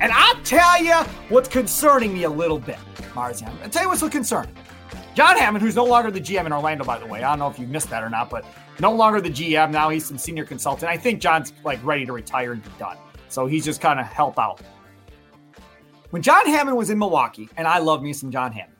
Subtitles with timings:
[0.00, 0.94] And I'll tell you
[1.28, 2.78] what's concerning me a little bit,
[3.12, 3.52] Marzion.
[3.62, 4.54] I'll tell you what's so concerning.
[5.14, 7.22] John Hammond, who's no longer the GM in Orlando, by the way.
[7.22, 8.44] I don't know if you missed that or not, but
[8.78, 9.70] no longer the GM.
[9.70, 10.90] Now he's some senior consultant.
[10.90, 12.96] I think John's like ready to retire and be done.
[13.28, 14.62] So he's just kind of help out.
[16.10, 18.76] When John Hammond was in Milwaukee, and I love me some John Hammond,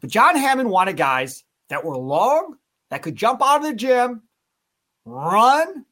[0.00, 2.56] but John Hammond wanted guys that were long,
[2.90, 4.22] that could jump out of the gym,
[5.04, 5.84] run,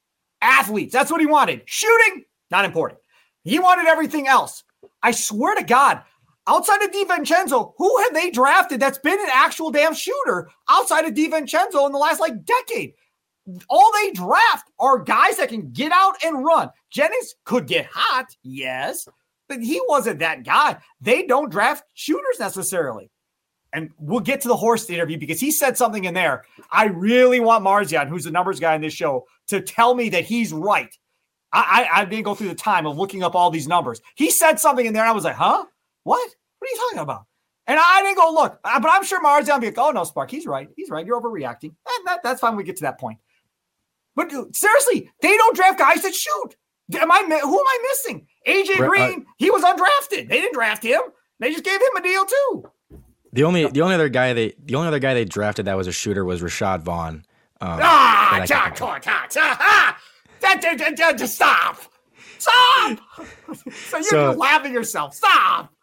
[0.42, 0.92] athletes.
[0.92, 1.62] That's what he wanted.
[1.66, 3.00] Shooting, not important.
[3.44, 4.64] He wanted everything else.
[5.02, 6.02] I swear to God,
[6.46, 11.14] outside of DiVincenzo, who have they drafted that's been an actual damn shooter outside of
[11.14, 12.94] DiVincenzo in the last like decade?
[13.68, 16.70] All they draft are guys that can get out and run.
[16.90, 19.06] Jennings could get hot, yes,
[19.48, 20.78] but he wasn't that guy.
[21.02, 23.10] They don't draft shooters necessarily.
[23.74, 26.44] And we'll get to the Horst interview because he said something in there.
[26.70, 30.24] I really want Marzion, who's the numbers guy in this show, to tell me that
[30.24, 30.96] he's right
[31.54, 34.02] I, I, I didn't go through the time of looking up all these numbers.
[34.16, 35.64] He said something in there, and I was like, huh?
[36.02, 36.30] What?
[36.58, 37.26] What are you talking about?
[37.66, 40.30] And I didn't go look, uh, but I'm sure Marzion be like, oh no, Spark,
[40.30, 40.68] he's right.
[40.76, 41.06] He's right.
[41.06, 41.70] You're overreacting.
[41.70, 42.56] And that, that's fine.
[42.56, 43.18] We get to that point.
[44.14, 46.56] But dude, seriously, they don't draft guys that shoot.
[46.94, 48.26] Am I who am I missing?
[48.46, 50.28] AJ uh, Green, uh, he was undrafted.
[50.28, 51.00] They didn't draft him.
[51.40, 52.64] They just gave him a deal too.
[53.32, 55.86] The only the only other guy they the only other guy they drafted that was
[55.86, 57.24] a shooter was Rashad Vaughn.
[57.60, 59.96] Um, ah, ta, ta, ta,
[61.28, 61.80] stop.
[62.38, 63.00] Stop.
[63.88, 65.14] so you're so, laughing yourself.
[65.14, 65.73] Stop.